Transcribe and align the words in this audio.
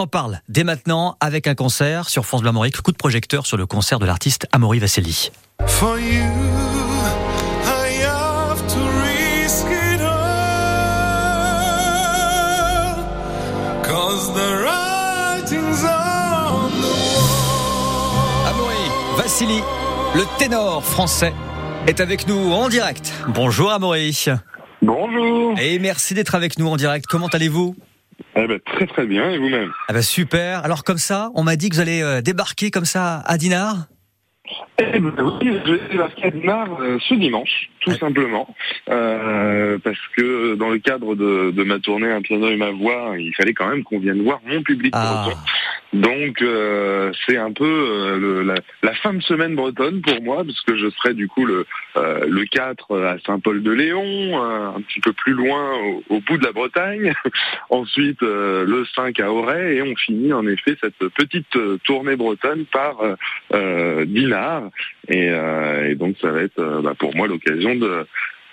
On 0.00 0.06
parle 0.06 0.42
dès 0.48 0.62
maintenant 0.62 1.16
avec 1.18 1.48
un 1.48 1.56
concert 1.56 2.08
sur 2.08 2.24
France 2.24 2.42
Bleu 2.42 2.50
Armorique, 2.50 2.80
coup 2.82 2.92
de 2.92 2.96
projecteur 2.96 3.46
sur 3.46 3.56
le 3.56 3.66
concert 3.66 3.98
de 3.98 4.06
l'artiste 4.06 4.46
Amaury 4.52 4.78
Vasseli. 4.78 5.32
For 5.66 5.98
you, 5.98 6.22
I 7.64 8.04
have 8.04 8.64
to 8.68 8.78
risk 9.02 9.66
it 9.66 10.00
all, 10.00 10.14
cause 13.82 14.32
the 14.34 14.62
writing's 14.62 15.82
on 15.82 16.70
the 16.80 16.94
wall. 18.14 18.46
Amaury 18.46 18.90
Vassili, 19.16 19.62
le 20.14 20.38
ténor 20.38 20.84
français, 20.84 21.34
est 21.88 21.98
avec 21.98 22.28
nous 22.28 22.52
en 22.52 22.68
direct. 22.68 23.12
Bonjour 23.26 23.72
Amaury. 23.72 24.26
Bonjour. 24.80 25.58
Et 25.58 25.80
merci 25.80 26.14
d'être 26.14 26.36
avec 26.36 26.56
nous 26.60 26.68
en 26.68 26.76
direct. 26.76 27.06
Comment 27.08 27.26
allez-vous? 27.26 27.74
Eh 28.36 28.46
ben, 28.46 28.58
très 28.60 28.86
très 28.86 29.06
bien, 29.06 29.30
et 29.30 29.38
vous-même? 29.38 29.72
Ah 29.88 29.92
ben, 29.92 30.02
Super. 30.02 30.64
Alors 30.64 30.84
comme 30.84 30.98
ça, 30.98 31.30
on 31.34 31.42
m'a 31.42 31.56
dit 31.56 31.68
que 31.68 31.74
vous 31.76 31.80
allez 31.80 32.02
euh, 32.02 32.20
débarquer 32.20 32.70
comme 32.70 32.84
ça 32.84 33.22
à 33.26 33.38
Dinard? 33.38 33.86
Eh 34.78 34.98
ben, 34.98 35.12
oui, 35.40 35.50
je 35.66 36.00
à 36.00 36.30
Dinard 36.30 36.80
euh, 36.80 36.98
ce 37.00 37.14
dimanche, 37.14 37.70
tout 37.80 37.92
simplement, 37.92 38.54
euh, 38.88 39.78
parce 39.82 39.98
que 40.16 40.54
dans 40.54 40.70
le 40.70 40.78
cadre 40.78 41.14
de, 41.14 41.64
ma 41.64 41.78
tournée 41.78 42.10
Un 42.10 42.22
piano 42.22 42.48
et 42.48 42.56
ma 42.56 42.70
voix, 42.70 43.14
il 43.18 43.34
fallait 43.34 43.54
quand 43.54 43.68
même 43.68 43.82
qu'on 43.82 43.98
vienne 43.98 44.22
voir 44.22 44.40
mon 44.46 44.62
public 44.62 44.92
ah. 44.96 45.26
Donc 45.92 46.42
euh, 46.42 47.12
c'est 47.26 47.38
un 47.38 47.52
peu 47.52 47.64
euh, 47.64 48.44
la, 48.44 48.56
la, 48.82 48.94
fin 48.94 49.14
de 49.14 49.22
semaine 49.22 49.54
bretonne 49.54 50.02
pour 50.02 50.20
moi, 50.20 50.44
parce 50.44 50.60
que 50.62 50.76
je 50.76 50.90
serai 50.90 51.14
du 51.14 51.28
coup 51.28 51.46
le, 51.46 51.64
euh, 51.96 52.26
le 52.28 52.44
4 52.44 53.00
à 53.02 53.18
Saint-Paul-de-Léon, 53.24 54.38
un 54.38 54.80
petit 54.82 55.00
peu 55.00 55.14
plus 55.14 55.32
loin 55.32 55.72
au, 56.10 56.20
bout 56.20 56.36
de 56.36 56.44
la 56.44 56.52
Bretagne, 56.52 57.14
ensuite 57.70 58.20
le 58.20 58.84
5 58.94 59.18
à 59.20 59.32
Auray, 59.32 59.76
et 59.76 59.82
on 59.82 59.96
finit 59.96 60.32
en 60.32 60.46
effet 60.46 60.76
cette 60.80 61.08
petite 61.14 61.56
tournée 61.84 62.16
bretonne 62.16 62.66
par 62.66 62.96
Dinard. 64.38 64.70
Et, 65.08 65.26
et, 65.90 65.94
donc 65.94 66.16
ça 66.20 66.30
va 66.30 66.42
être 66.42 66.80
bah, 66.82 66.94
pour 66.98 67.14
moi 67.16 67.26
l'occasion 67.26 67.74
de 67.74 68.06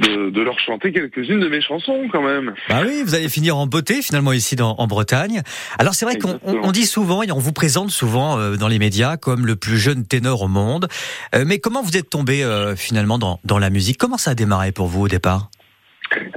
de, 0.00 0.42
leur 0.42 0.58
chanter 0.60 0.92
quelques-unes 0.92 1.40
de 1.40 1.48
mes 1.48 1.60
chansons 1.60 2.08
quand 2.10 2.22
même. 2.22 2.54
Bah 2.68 2.82
oui, 2.86 3.02
vous 3.04 3.14
allez 3.14 3.28
finir 3.28 3.56
en 3.56 3.66
beauté 3.66 4.02
finalement 4.02 4.32
ici 4.32 4.56
dans, 4.56 4.74
en 4.78 4.86
Bretagne. 4.86 5.42
Alors 5.78 5.94
c'est 5.94 6.04
vrai 6.04 6.16
qu'on 6.18 6.72
dit 6.72 6.86
souvent 6.86 7.22
et 7.22 7.30
on 7.32 7.38
vous 7.38 7.52
présente 7.52 7.90
souvent 7.90 8.38
euh, 8.38 8.56
dans 8.56 8.68
les 8.68 8.78
médias 8.78 9.16
comme 9.16 9.46
le 9.46 9.56
plus 9.56 9.78
jeune 9.78 10.06
ténor 10.06 10.42
au 10.42 10.48
monde. 10.48 10.88
Euh, 11.34 11.44
mais 11.46 11.58
comment 11.58 11.82
vous 11.82 11.96
êtes 11.96 12.10
tombé 12.10 12.42
euh, 12.42 12.76
finalement 12.76 13.18
dans, 13.18 13.40
dans 13.44 13.58
la 13.58 13.70
musique? 13.70 13.98
Comment 13.98 14.18
ça 14.18 14.32
a 14.32 14.34
démarré 14.34 14.72
pour 14.72 14.86
vous 14.86 15.02
au 15.02 15.08
départ? 15.08 15.50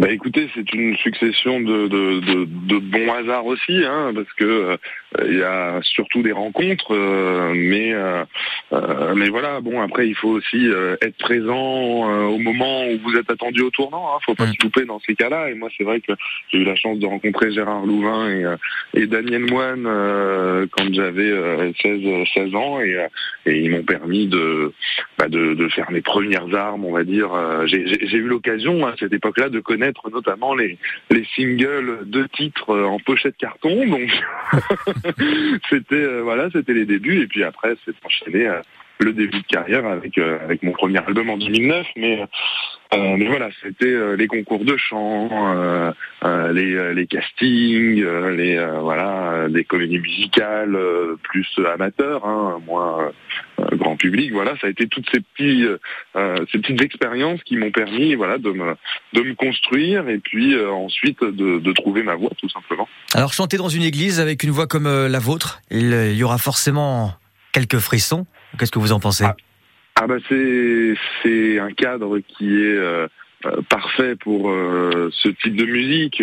Bah 0.03 0.11
écoutez, 0.11 0.49
c'est 0.53 0.73
une 0.73 0.97
succession 0.97 1.61
de, 1.61 1.87
de, 1.87 2.19
de, 2.19 2.45
de, 2.45 2.77
bons 2.77 3.13
hasards 3.13 3.45
aussi, 3.45 3.85
hein, 3.85 4.11
parce 4.13 4.31
que 4.33 4.43
euh, 4.43 4.77
il 5.25 5.37
y 5.37 5.43
a 5.43 5.79
surtout 5.81 6.21
des 6.21 6.33
rencontres, 6.33 6.93
euh, 6.93 7.53
mais 7.55 7.93
euh, 7.93 8.25
mais 9.15 9.29
voilà. 9.29 9.61
Bon, 9.61 9.81
après, 9.81 10.09
il 10.09 10.15
faut 10.15 10.29
aussi 10.29 10.67
être 11.01 11.17
présent 11.19 12.27
au 12.27 12.37
moment 12.37 12.85
où 12.87 12.97
vous 12.97 13.15
êtes 13.15 13.29
attendu 13.29 13.61
au 13.61 13.69
tournant. 13.69 14.09
Hein, 14.13 14.19
faut 14.25 14.35
pas 14.35 14.47
mm. 14.47 14.53
se 14.53 14.63
louper 14.63 14.85
dans 14.85 14.99
ces 14.99 15.15
cas-là. 15.15 15.49
Et 15.49 15.53
moi, 15.53 15.69
c'est 15.77 15.85
vrai 15.85 16.01
que 16.01 16.11
j'ai 16.51 16.59
eu 16.59 16.63
la 16.65 16.75
chance 16.75 16.99
de 16.99 17.05
rencontrer 17.05 17.53
Gérard 17.53 17.85
Louvain 17.85 18.29
et, 18.29 19.01
et 19.01 19.07
Daniel 19.07 19.45
Moine 19.49 19.83
quand 20.71 20.93
j'avais 20.93 21.73
16 21.81 22.01
16 22.33 22.55
ans, 22.55 22.81
et, 22.81 23.07
et 23.45 23.59
ils 23.59 23.71
m'ont 23.71 23.83
permis 23.83 24.27
de, 24.27 24.73
bah 25.17 25.29
de, 25.29 25.53
de 25.53 25.69
faire 25.69 25.91
mes 25.91 26.01
premières 26.01 26.53
armes, 26.53 26.83
on 26.83 26.91
va 26.91 27.05
dire. 27.05 27.29
J'ai 27.67 28.17
eu 28.17 28.27
l'occasion 28.27 28.85
à 28.85 28.95
cette 28.99 29.13
époque-là 29.13 29.49
de 29.49 29.59
connaître 29.59 29.92
notamment 30.11 30.53
les, 30.55 30.77
les 31.09 31.25
singles 31.35 31.99
de 32.05 32.27
titres 32.27 32.71
euh, 32.71 32.85
en 32.85 32.99
pochette 32.99 33.37
carton. 33.37 33.87
Donc 33.87 34.09
c'était 35.69 35.95
euh, 35.95 36.21
voilà, 36.21 36.49
c'était 36.51 36.73
les 36.73 36.85
débuts 36.85 37.21
et 37.21 37.27
puis 37.27 37.43
après 37.43 37.75
c'est 37.85 37.93
enchaîné 38.03 38.47
euh, 38.47 38.61
le 38.99 39.13
début 39.13 39.41
de 39.41 39.47
carrière 39.47 39.85
avec 39.85 40.17
avec 40.17 40.63
mon 40.63 40.71
premier 40.71 40.99
album 40.99 41.29
en 41.29 41.37
2009 41.37 41.87
mais 41.95 42.23
mais 42.95 43.25
voilà, 43.25 43.49
c'était 43.63 44.15
les 44.15 44.27
concours 44.27 44.63
de 44.63 44.77
chant, 44.77 45.91
les, 46.23 46.93
les 46.93 47.07
castings, 47.07 48.05
les 48.37 48.63
voilà, 48.81 49.47
des 49.49 49.63
comédies 49.63 49.97
musicales 49.97 50.77
plus 51.23 51.47
amateurs, 51.65 52.23
hein, 52.23 52.61
moins 52.67 53.11
grand 53.75 53.95
public. 53.95 54.31
Voilà, 54.33 54.53
ça 54.59 54.67
a 54.67 54.69
été 54.69 54.87
toutes 54.87 55.05
ces 55.11 55.19
petits, 55.19 55.65
euh, 56.15 56.45
ces 56.51 56.59
petites 56.59 56.81
expériences 56.81 57.41
qui 57.43 57.57
m'ont 57.57 57.71
permis, 57.71 58.15
voilà, 58.15 58.37
de 58.37 58.51
me, 58.51 58.75
de 59.13 59.21
me 59.21 59.35
construire 59.35 60.07
et 60.09 60.19
puis 60.19 60.53
euh, 60.53 60.71
ensuite 60.71 61.23
de, 61.23 61.59
de, 61.59 61.73
trouver 61.73 62.03
ma 62.03 62.15
voix, 62.15 62.31
tout 62.37 62.49
simplement. 62.49 62.87
Alors, 63.13 63.33
chanter 63.33 63.57
dans 63.57 63.69
une 63.69 63.83
église 63.83 64.19
avec 64.19 64.43
une 64.43 64.51
voix 64.51 64.67
comme 64.67 64.87
euh, 64.87 65.07
la 65.09 65.19
vôtre, 65.19 65.61
il 65.71 66.13
y 66.13 66.23
aura 66.23 66.37
forcément 66.37 67.13
quelques 67.53 67.79
frissons. 67.79 68.25
Qu'est-ce 68.57 68.71
que 68.71 68.79
vous 68.79 68.91
en 68.91 68.99
pensez 68.99 69.23
ah, 69.23 69.35
ah, 69.95 70.07
bah 70.07 70.17
c'est 70.27 71.59
un 71.59 71.71
cadre 71.71 72.19
qui 72.19 72.61
est 72.61 73.07
parfait 73.69 74.15
pour 74.15 74.49
ce 74.49 75.29
type 75.29 75.55
de 75.55 75.65
musique. 75.65 76.21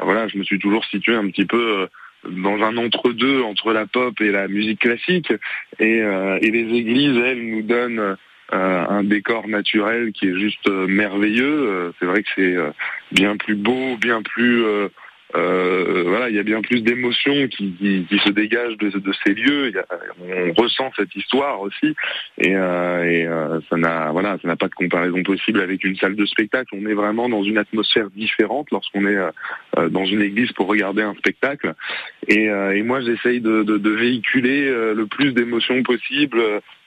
voilà, 0.00 0.28
je 0.28 0.36
me 0.36 0.44
suis 0.44 0.58
toujours 0.58 0.84
situé 0.86 1.14
un 1.14 1.28
petit 1.28 1.46
peu 1.46 1.88
dans 2.28 2.62
un 2.62 2.76
entre-deux 2.76 3.42
entre 3.42 3.72
la 3.72 3.86
pop 3.86 4.20
et 4.20 4.30
la 4.30 4.48
musique 4.48 4.80
classique. 4.80 5.32
Et, 5.78 6.00
euh, 6.02 6.38
les 6.38 6.76
églises, 6.78 7.16
elles, 7.24 7.46
nous 7.46 7.62
donnent 7.62 8.16
euh, 8.52 8.86
un 8.88 9.04
décor 9.04 9.48
naturel 9.48 10.12
qui 10.12 10.28
est 10.28 10.38
juste 10.38 10.68
euh, 10.68 10.86
merveilleux. 10.86 11.92
C'est 11.98 12.06
vrai 12.06 12.22
que 12.22 12.28
c'est 12.34 12.56
bien 13.12 13.36
plus 13.36 13.56
beau, 13.56 13.96
bien 13.96 14.22
plus 14.22 14.64
euh, 15.36 16.04
voilà, 16.06 16.28
il 16.30 16.36
y 16.36 16.38
a 16.38 16.42
bien 16.42 16.60
plus 16.62 16.82
d'émotions 16.82 17.48
qui, 17.48 18.06
se 18.24 18.30
dégagent 18.30 18.76
de, 18.78 19.12
ces 19.24 19.34
lieux. 19.34 19.72
On 20.20 20.52
ressent 20.52 20.90
cette 20.96 21.14
histoire 21.16 21.60
aussi, 21.60 21.94
et, 22.38 22.54
euh, 22.54 23.04
euh, 23.04 23.60
ça 23.68 23.76
n'a 23.76 24.10
voilà, 24.12 24.38
ça 24.40 24.48
n'a 24.48 24.56
pas 24.56 24.68
de 24.68 24.74
comparaison 24.74 25.22
possible 25.22 25.60
avec 25.60 25.82
une 25.84 25.96
salle 25.96 26.14
de 26.14 26.26
spectacle. 26.26 26.74
On 26.74 26.86
est 26.86 26.94
vraiment 26.94 27.28
dans 27.28 27.42
une 27.42 27.58
atmosphère 27.58 28.10
différente 28.10 28.70
lorsqu'on 28.70 29.06
est 29.06 29.18
dans 29.90 30.04
une 30.04 30.22
église 30.22 30.52
pour 30.52 30.66
regarder 30.66 31.02
un 31.02 31.14
spectacle. 31.14 31.74
Et, 32.28 32.48
moi, 32.82 33.00
j'essaye 33.00 33.40
de, 33.40 33.62
de, 33.62 33.78
de, 33.78 33.90
véhiculer 33.90 34.70
le 34.94 35.06
plus 35.06 35.32
d'émotions 35.32 35.82
possible 35.82 36.40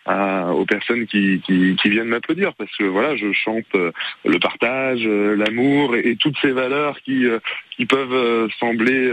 aux 0.08 0.66
personnes 0.66 1.06
qui, 1.06 1.42
qui, 1.46 1.76
qui 1.82 1.90
viennent 1.90 2.08
m'applaudir 2.08 2.54
parce 2.54 2.72
que 2.78 2.86
voilà 2.86 3.16
je 3.18 3.34
chante 3.34 3.66
euh, 3.76 3.92
le 4.26 4.40
partage 4.40 5.02
euh, 5.06 5.36
l'amour 5.36 5.96
et, 5.96 6.16
toutes 6.16 6.38
ces 6.42 6.52
valeurs 6.52 6.98
qui 7.04 7.26
euh, 7.26 7.40
qui 7.76 7.86
peuvent 7.86 8.50
sembler 8.60 9.12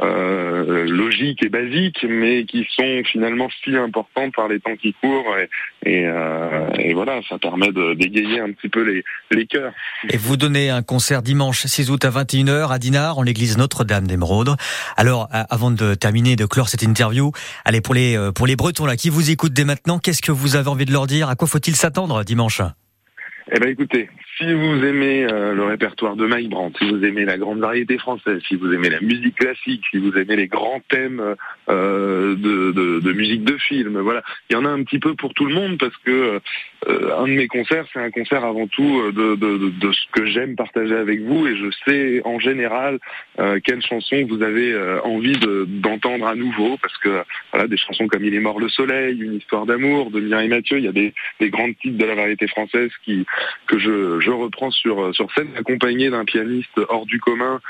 logiques 0.00 1.44
et 1.44 1.48
basiques 1.48 2.04
mais 2.08 2.44
qui 2.44 2.66
sont 2.74 3.02
finalement 3.04 3.48
si 3.62 3.76
importantes 3.76 4.34
par 4.34 4.48
les 4.48 4.58
temps 4.58 4.74
qui 4.74 4.94
courent 4.94 5.36
et, 5.38 5.48
et, 5.88 6.02
et 6.80 6.92
voilà 6.92 7.20
ça 7.28 7.38
permet 7.38 7.70
d'égayer 7.94 8.40
un 8.40 8.50
petit 8.50 8.68
peu 8.68 8.82
les, 8.82 9.04
les 9.30 9.46
cœurs. 9.46 9.72
Et 10.10 10.16
vous 10.16 10.36
donnez 10.36 10.70
un 10.70 10.82
concert 10.82 11.22
dimanche 11.22 11.64
6 11.64 11.92
août 11.92 12.04
à 12.04 12.10
21h 12.10 12.72
à 12.72 12.80
Dinard 12.80 13.18
en 13.18 13.22
l'église 13.22 13.56
Notre-Dame 13.56 14.08
d'Emeraude 14.08 14.56
alors 14.96 15.28
avant 15.30 15.70
de 15.70 15.94
terminer 15.94 16.34
de 16.34 16.46
clore 16.46 16.68
cette 16.68 16.82
interview 16.82 17.30
allez 17.64 17.80
pour 17.80 17.94
les 17.94 18.18
pour 18.34 18.48
les 18.48 18.56
Bretons 18.56 18.86
là 18.86 18.96
qui 18.96 19.08
vous 19.08 19.30
écoutent 19.30 19.52
dès 19.52 19.64
maintenant 19.64 19.81
maintenant, 19.82 19.98
qu'est-ce 19.98 20.22
que 20.22 20.30
vous 20.30 20.54
avez 20.54 20.68
envie 20.68 20.84
de 20.84 20.92
leur 20.92 21.08
dire? 21.08 21.28
À 21.28 21.34
quoi 21.34 21.48
faut-il 21.48 21.74
s'attendre 21.74 22.22
dimanche? 22.22 22.62
Eh 23.54 23.58
ben 23.58 23.68
écoutez, 23.68 24.08
si 24.38 24.50
vous 24.50 24.82
aimez 24.82 25.26
euh, 25.30 25.52
le 25.52 25.64
répertoire 25.64 26.16
de 26.16 26.24
Mike 26.26 26.48
Brandt, 26.48 26.78
si 26.78 26.90
vous 26.90 27.04
aimez 27.04 27.26
la 27.26 27.36
grande 27.36 27.60
variété 27.60 27.98
française, 27.98 28.40
si 28.48 28.56
vous 28.56 28.72
aimez 28.72 28.88
la 28.88 29.00
musique 29.00 29.34
classique, 29.34 29.84
si 29.90 29.98
vous 29.98 30.16
aimez 30.16 30.36
les 30.36 30.46
grands 30.46 30.80
thèmes 30.88 31.34
euh, 31.68 32.34
de, 32.34 32.72
de, 33.00 33.12
musique 33.12 33.44
de 33.44 33.58
film, 33.58 33.98
voilà, 33.98 34.22
il 34.48 34.54
y 34.54 34.56
en 34.56 34.64
a 34.64 34.70
un 34.70 34.82
petit 34.84 34.98
peu 34.98 35.14
pour 35.16 35.34
tout 35.34 35.44
le 35.44 35.54
monde 35.54 35.76
parce 35.76 35.96
que 35.98 36.40
euh, 36.88 37.18
un 37.18 37.26
de 37.26 37.32
mes 37.32 37.46
concerts, 37.46 37.84
c'est 37.92 38.00
un 38.00 38.10
concert 38.10 38.42
avant 38.42 38.66
tout 38.68 39.12
de, 39.12 39.36
de, 39.36 39.92
ce 39.92 40.00
que 40.12 40.24
j'aime 40.24 40.56
partager 40.56 40.96
avec 40.96 41.20
vous 41.20 41.46
et 41.46 41.54
je 41.54 41.70
sais 41.84 42.22
en 42.24 42.38
général 42.38 42.98
quelles 43.64 43.82
chansons 43.82 44.26
vous 44.28 44.42
avez 44.42 44.74
envie 45.04 45.38
d'entendre 45.68 46.26
à 46.26 46.34
nouveau 46.34 46.78
parce 46.78 46.96
que 46.98 47.22
voilà, 47.52 47.68
des 47.68 47.76
chansons 47.76 48.08
comme 48.08 48.24
Il 48.24 48.34
est 48.34 48.40
mort 48.40 48.58
le 48.58 48.68
soleil, 48.68 49.20
Une 49.20 49.34
histoire 49.34 49.66
d'amour 49.66 50.10
de 50.10 50.20
Mireille 50.20 50.48
Mathieu, 50.48 50.78
il 50.78 50.84
y 50.84 50.88
a 50.88 50.92
des, 50.92 51.12
des 51.38 51.50
grands 51.50 51.72
titres 51.72 51.98
de 51.98 52.04
la 52.04 52.14
variété 52.14 52.48
française 52.48 52.90
qui 53.04 53.26
que 53.66 53.78
je, 53.78 54.20
je 54.20 54.30
reprends 54.30 54.70
sur, 54.70 55.14
sur 55.14 55.32
scène, 55.32 55.48
accompagné 55.56 56.10
d'un 56.10 56.24
pianiste 56.24 56.80
hors 56.88 57.06
du 57.06 57.20
commun 57.20 57.60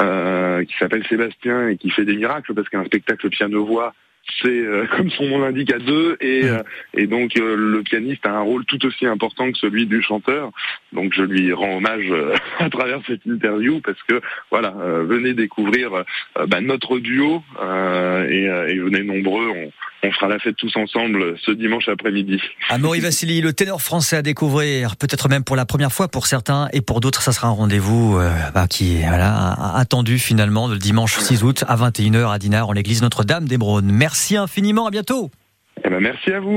euh, 0.00 0.64
qui 0.64 0.74
s'appelle 0.78 1.06
Sébastien 1.06 1.68
et 1.68 1.76
qui 1.76 1.90
fait 1.90 2.04
des 2.04 2.16
miracles 2.16 2.54
parce 2.54 2.68
qu'un 2.68 2.84
spectacle 2.84 3.28
piano-voix 3.28 3.94
c'est 4.40 4.48
euh, 4.48 4.86
comme 4.96 5.10
son 5.10 5.24
nom 5.24 5.40
l'indique 5.40 5.72
à 5.72 5.78
deux. 5.78 6.16
Et, 6.20 6.44
euh, 6.44 6.62
et 6.94 7.06
donc 7.06 7.36
euh, 7.36 7.56
le 7.56 7.82
pianiste 7.82 8.26
a 8.26 8.32
un 8.32 8.40
rôle 8.40 8.64
tout 8.64 8.84
aussi 8.86 9.06
important 9.06 9.50
que 9.50 9.58
celui 9.58 9.86
du 9.86 10.02
chanteur. 10.02 10.50
Donc 10.92 11.12
je 11.14 11.22
lui 11.22 11.52
rends 11.52 11.76
hommage 11.76 12.12
à 12.58 12.70
travers 12.70 13.00
cette 13.06 13.26
interview 13.26 13.80
parce 13.80 14.02
que 14.04 14.20
voilà 14.50 14.70
venez 15.04 15.34
découvrir 15.34 16.04
bah, 16.48 16.60
notre 16.60 16.98
duo 16.98 17.42
et, 18.28 18.44
et, 18.44 18.78
venez 18.78 19.02
nombreux 19.02 19.48
on, 19.48 19.70
on 20.02 20.10
fera 20.10 20.28
la 20.28 20.38
fête 20.38 20.56
tous 20.56 20.74
ensemble 20.76 21.36
ce 21.40 21.52
dimanche 21.52 21.88
après-midi. 21.88 22.40
Amaury 22.70 23.00
Vassili, 23.00 23.40
le 23.40 23.52
ténor 23.52 23.80
français 23.80 24.16
à 24.16 24.22
découvrir, 24.22 24.96
peut-être 24.96 25.28
même 25.28 25.44
pour 25.44 25.56
la 25.56 25.64
première 25.64 25.92
fois 25.92 26.08
pour 26.08 26.26
certains 26.26 26.68
et 26.72 26.80
pour 26.80 27.00
d'autres, 27.00 27.22
ça 27.22 27.32
sera 27.32 27.48
un 27.48 27.52
rendez-vous 27.52 28.18
euh, 28.18 28.30
bah, 28.54 28.66
qui 28.68 28.96
est 28.96 29.08
voilà, 29.08 29.52
attendu 29.74 30.18
finalement 30.18 30.66
le 30.66 30.78
dimanche 30.78 31.18
6 31.18 31.44
août 31.44 31.64
à 31.68 31.76
21h 31.76 32.32
à 32.32 32.38
Dinard 32.38 32.68
en 32.68 32.72
l'église 32.72 33.02
Notre-Dame 33.02 33.46
d'Hébrone. 33.46 33.90
Merci 33.92 34.36
infiniment, 34.36 34.86
à 34.86 34.90
bientôt. 34.90 35.30
Eh 35.84 35.88
ben, 35.88 36.00
merci 36.00 36.32
à 36.32 36.40
vous. 36.40 36.50